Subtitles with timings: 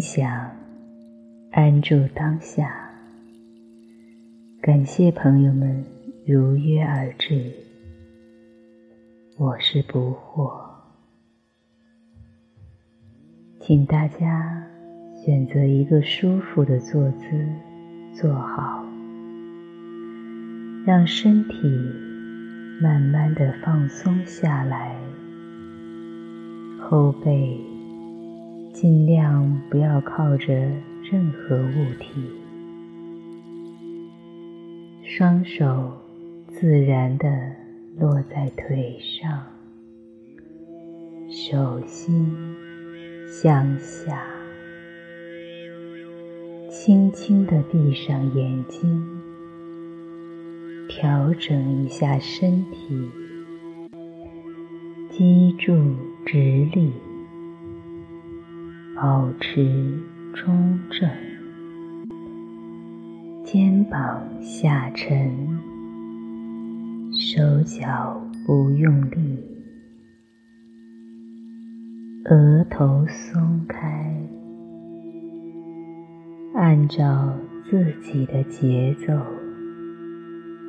[0.00, 0.50] 想，
[1.52, 2.90] 安住当下。
[4.62, 5.84] 感谢朋友们
[6.26, 7.52] 如约而至，
[9.36, 10.50] 我是不惑，
[13.60, 14.66] 请大家
[15.24, 17.26] 选择一个舒服的坐姿，
[18.14, 18.84] 坐好，
[20.86, 21.68] 让身体
[22.80, 24.96] 慢慢的放松下来，
[26.80, 27.60] 后背。
[28.80, 30.54] 尽量不要靠着
[31.02, 32.18] 任何物体，
[35.04, 35.92] 双手
[36.48, 37.28] 自然的
[37.98, 39.42] 落在腿上，
[41.28, 42.34] 手心
[43.28, 44.18] 向下，
[46.70, 49.06] 轻轻的闭上眼睛，
[50.88, 53.10] 调整一下身体，
[55.10, 56.90] 脊柱直立。
[59.02, 59.64] 保持
[60.34, 61.08] 中正，
[63.42, 65.58] 肩膀下沉，
[67.10, 69.42] 手脚不用力，
[72.26, 74.14] 额头松开，
[76.52, 77.34] 按照
[77.70, 79.14] 自己的节奏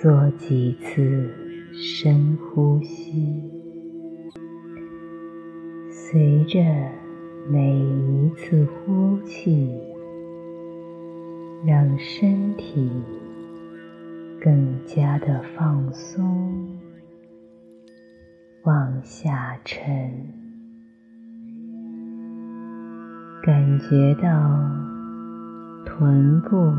[0.00, 1.28] 做几次
[1.72, 3.42] 深呼吸，
[5.90, 7.01] 随着。
[7.50, 9.68] 每一次呼气，
[11.66, 12.88] 让身体
[14.40, 16.78] 更加的放松，
[18.62, 19.82] 往下沉，
[23.42, 24.30] 感觉到
[25.84, 26.72] 臀部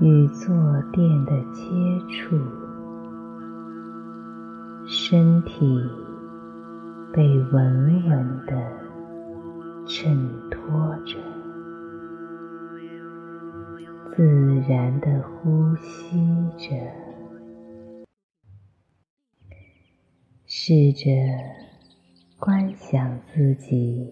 [0.00, 0.52] 与坐
[0.92, 1.70] 垫的接
[2.08, 2.36] 触，
[4.84, 5.80] 身体
[7.12, 8.81] 被稳稳的。
[9.94, 10.16] 衬
[10.48, 11.18] 托着，
[14.16, 14.24] 自
[14.66, 16.18] 然的呼吸
[16.56, 16.74] 着，
[20.46, 21.10] 试着
[22.38, 24.10] 观想自己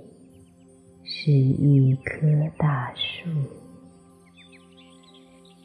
[1.02, 2.26] 是一棵
[2.58, 3.30] 大树，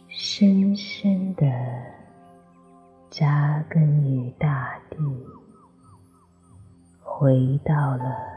[0.08, 1.46] 深深的
[3.10, 4.98] 扎根于大地，
[7.02, 8.35] 回到了。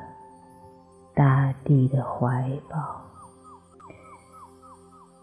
[1.19, 3.03] 大地的怀抱，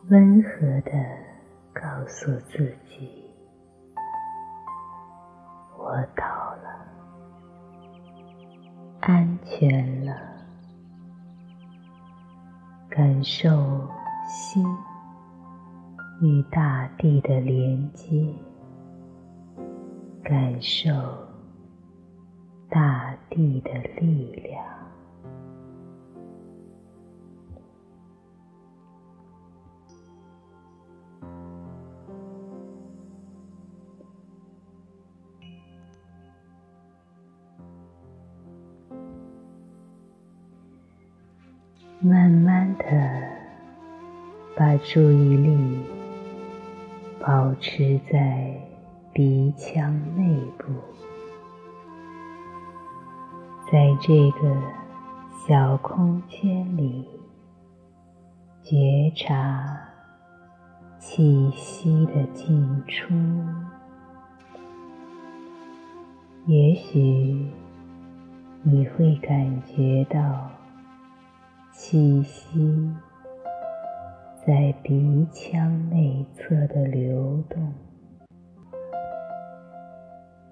[0.09, 0.91] 温和的
[1.71, 3.23] 告诉自己
[5.79, 6.25] ：“我到
[6.55, 6.85] 了，
[8.99, 10.13] 安全了。”
[12.91, 13.87] 感受
[14.27, 14.65] 心
[16.21, 18.35] 与大地的连接，
[20.21, 20.91] 感受
[22.69, 24.61] 大地的力量。
[42.77, 42.85] 的
[44.55, 45.79] 把注意力
[47.19, 48.53] 保持在
[49.11, 50.71] 鼻腔内部，
[53.71, 54.55] 在这个
[55.47, 57.07] 小空间里
[58.61, 59.77] 觉察
[60.99, 63.13] 气息的进出，
[66.45, 67.47] 也许
[68.63, 70.54] 你会感觉到。
[71.77, 72.89] 气息
[74.47, 77.73] 在鼻腔内侧的流动，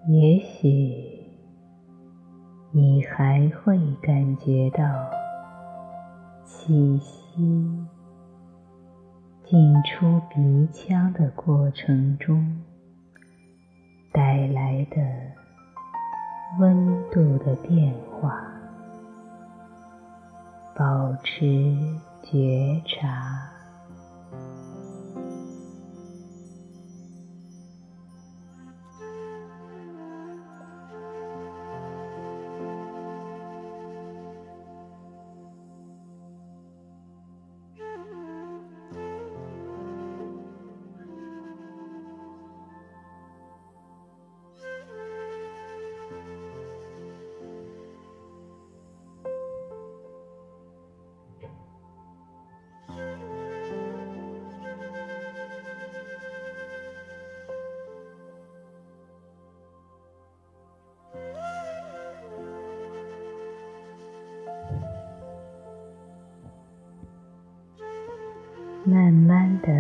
[0.10, 1.26] 也许
[2.72, 4.84] 你还会感觉到
[6.44, 7.42] 气息
[9.46, 12.62] 进出鼻腔的过程中
[14.12, 14.98] 带来的
[16.60, 18.53] 温度的变化。
[20.76, 21.46] 保持
[22.24, 23.63] 觉察。
[68.94, 69.72] 慢慢的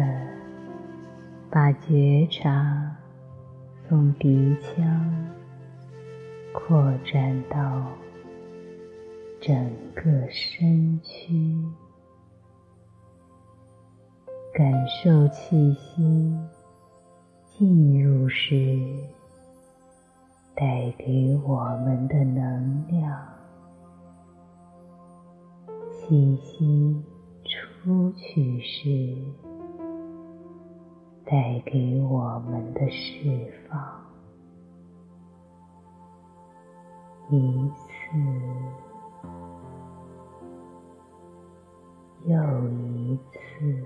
[1.51, 2.97] 把觉察
[3.87, 4.83] 从鼻腔
[6.51, 7.87] 扩展到
[9.39, 11.55] 整个身躯，
[14.51, 16.35] 感受气息
[17.45, 18.79] 进入时
[20.55, 23.15] 带给我们的能量。
[25.91, 26.99] 气息
[27.83, 29.13] 出去是，
[31.25, 33.77] 带给我们的释放。
[37.29, 37.83] 一次
[42.25, 43.85] 又一次，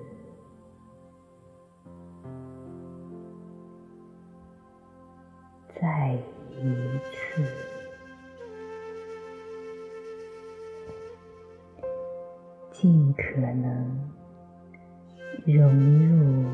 [15.48, 16.46] 融入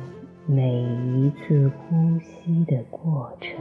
[0.45, 3.57] 每一次呼吸的过程，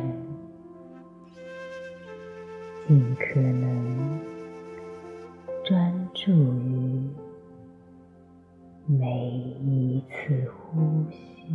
[2.86, 4.20] 尽可能
[5.64, 7.08] 专注于
[8.84, 11.46] 每一次呼吸。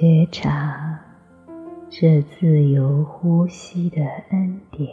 [0.00, 0.96] 觉察
[1.90, 4.00] 这自由呼吸的
[4.30, 4.88] 恩典。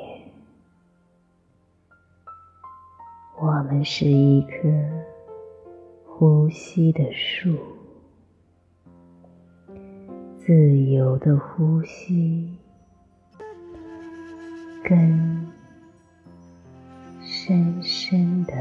[3.38, 4.57] 我们是一棵
[6.07, 7.56] 呼吸的树，
[10.40, 12.58] 自由的呼吸，
[14.84, 15.48] 根
[17.22, 18.56] 深深的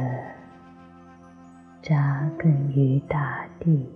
[1.81, 3.89] 扎根于大地。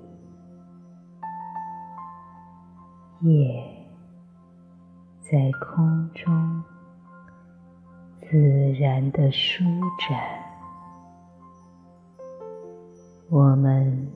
[3.22, 3.64] 叶
[5.20, 6.62] 在空中
[8.20, 8.38] 自
[8.74, 9.64] 然的舒
[9.98, 10.16] 展，
[13.28, 14.08] 我们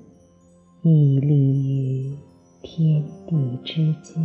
[0.82, 2.16] 屹立于
[2.62, 4.22] 天地之间，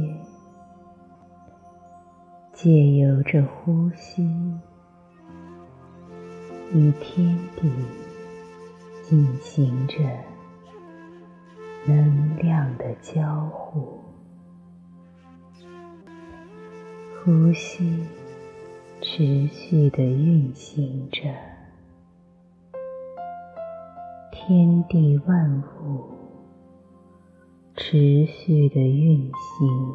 [2.54, 4.24] 借由着呼吸
[6.72, 7.72] 与天地
[9.02, 9.98] 进行着
[11.88, 13.97] 能量的交互。
[17.24, 18.06] 呼吸
[19.02, 21.22] 持续的运行着，
[24.32, 26.06] 天地万物
[27.76, 29.32] 持续的运行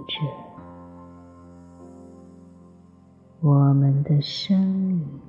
[0.08, 0.20] 着，
[3.40, 5.20] 我们的生命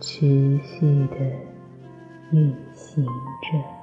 [0.00, 1.16] 持续的
[2.30, 3.77] 运行着。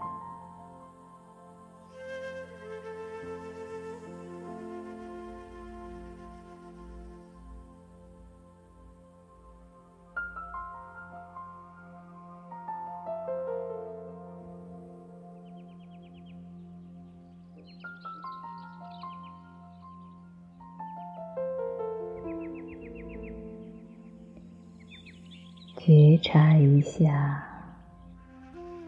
[25.85, 27.43] 觉察一下，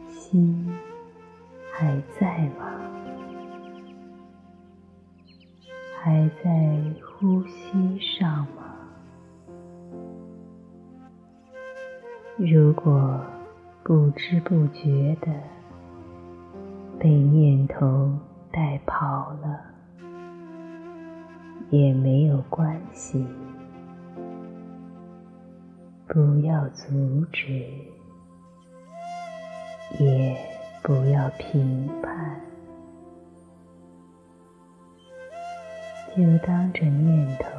[0.08, 0.68] 心
[1.72, 2.66] 还在吗？
[6.02, 8.74] 还在呼吸上吗？
[12.36, 13.22] 如果
[13.84, 15.32] 不知不觉的
[16.98, 18.12] 被念头
[18.52, 19.62] 带跑了，
[21.70, 23.24] 也没有关系。
[26.08, 27.48] 不要阻止，
[30.00, 30.38] 也
[30.82, 32.40] 不要评判，
[36.16, 37.50] 就当这念头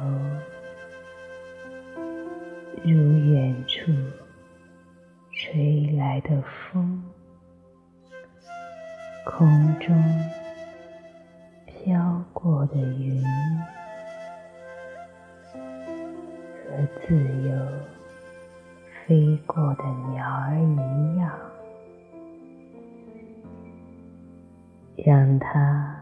[25.05, 25.95] 让它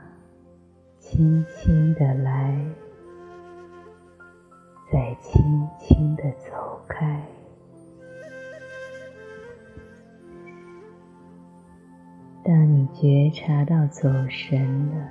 [0.97, 2.57] 轻轻的来，
[4.91, 7.21] 再轻轻的走开。
[12.43, 15.09] 当你觉察到走神了，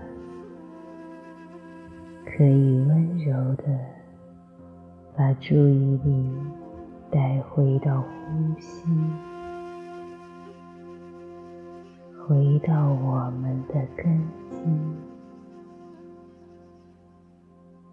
[2.24, 3.64] 可以温柔的
[5.14, 6.32] 把注意力
[7.10, 8.84] 带回到呼吸，
[12.28, 14.58] 回到我们的根基。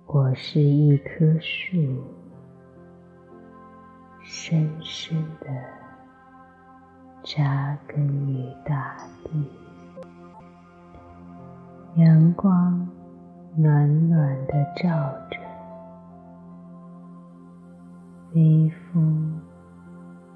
[0.08, 1.78] 我是一棵树，
[4.24, 5.48] 深深的。
[7.24, 9.48] 扎根于大地，
[12.02, 12.90] 阳光
[13.56, 14.90] 暖暖的照
[15.30, 15.38] 着，
[18.34, 19.40] 微风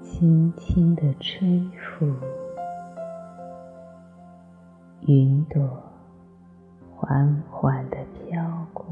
[0.00, 2.06] 轻轻的吹拂，
[5.08, 5.66] 云朵
[6.94, 8.84] 缓缓地飘过，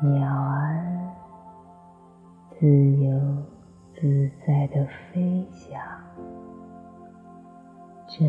[0.00, 0.82] 鸟儿
[2.58, 2.66] 自
[2.96, 3.20] 由。
[3.98, 5.80] 自在地飞翔，
[8.06, 8.26] 这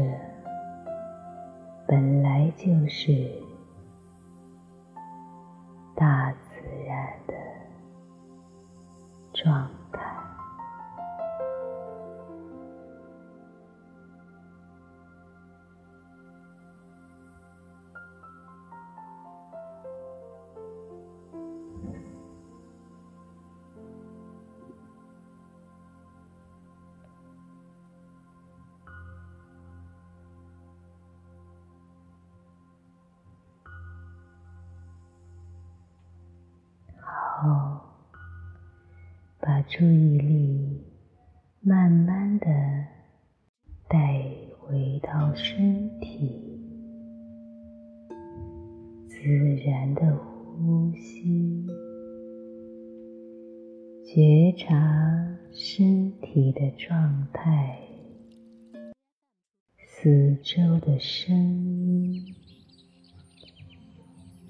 [1.85, 3.11] 本来就是
[39.69, 40.81] 注意力
[41.59, 42.47] 慢慢的
[43.89, 44.23] 带
[44.57, 46.31] 回到身体，
[49.09, 49.17] 自
[49.65, 51.67] 然的呼吸，
[54.05, 57.77] 觉察身体的状态，
[59.85, 62.33] 四周的声音，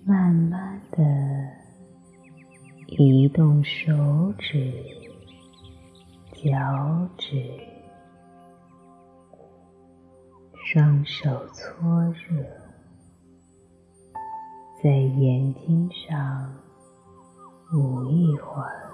[0.05, 1.03] 慢慢的。
[2.89, 4.71] 移动手指、
[6.38, 6.53] 脚
[7.17, 7.60] 趾，
[10.53, 12.46] 双手搓热，
[14.84, 16.53] 在眼睛上
[17.74, 18.91] 捂一会儿，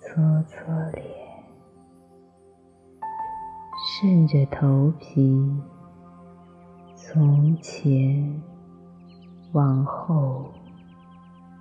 [0.00, 1.06] 搓搓脸，
[4.02, 5.56] 顺着头皮
[6.96, 8.42] 从前
[9.52, 10.50] 往后。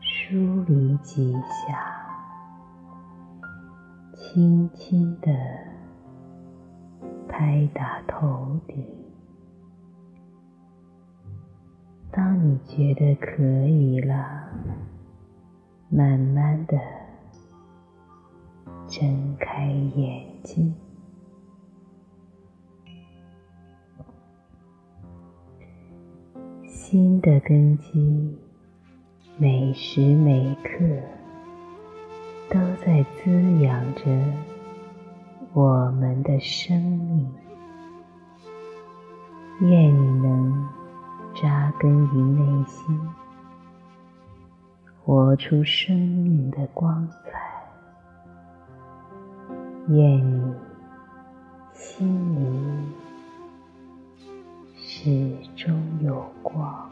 [0.01, 1.88] 梳理几下，
[4.31, 5.31] 轻轻地
[7.27, 8.85] 拍打头顶。
[12.11, 14.47] 当你觉得可以了，
[15.89, 16.77] 慢慢的
[18.87, 20.75] 睁开眼睛。
[26.67, 28.37] 新的根基。
[29.39, 30.85] 每时每刻
[32.49, 34.01] 都在滋养着
[35.53, 37.31] 我们的生命。
[39.59, 40.67] 愿你能
[41.35, 42.99] 扎根于内心，
[45.03, 47.39] 活出生命的光彩。
[49.89, 50.53] 愿你
[51.73, 52.45] 心里
[54.75, 56.88] 始终有光。